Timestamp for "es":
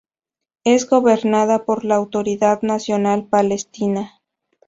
0.63-0.89